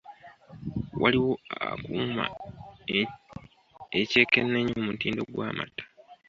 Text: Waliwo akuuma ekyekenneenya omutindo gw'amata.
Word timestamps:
Waliwo 1.01 1.33
akuuma 1.67 2.25
ekyekenneenya 3.99 4.73
omutindo 4.81 5.21
gw'amata. 5.31 5.83